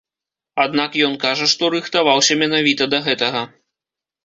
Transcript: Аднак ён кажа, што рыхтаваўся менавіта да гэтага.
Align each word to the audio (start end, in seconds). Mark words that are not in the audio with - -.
Аднак 0.63 0.97
ён 1.07 1.13
кажа, 1.25 1.45
што 1.53 1.63
рыхтаваўся 1.77 2.39
менавіта 2.41 2.91
да 2.97 3.05
гэтага. 3.11 3.47